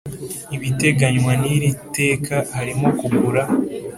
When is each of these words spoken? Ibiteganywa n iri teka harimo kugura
Ibiteganywa 0.55 1.31
n 1.41 1.43
iri 1.55 1.69
teka 1.97 2.35
harimo 2.55 2.87
kugura 2.99 3.43